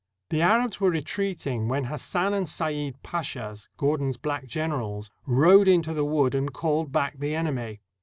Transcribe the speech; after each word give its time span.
The 0.31 0.41
Arabs 0.41 0.79
were 0.81 0.89
retreating, 0.89 1.67
when 1.67 1.83
Hassan 1.83 2.33
and 2.33 2.49
Seid 2.49 3.03
Pashas, 3.03 3.69
Gordon's 3.77 4.17
black 4.17 4.47
generals, 4.47 5.11
rode 5.27 5.67
into 5.67 5.93
the 5.93 6.05
wood 6.05 6.33
and 6.33 6.51
called 6.51 6.91
back 6.91 7.19
the 7.19 7.35
enemy. 7.35 7.81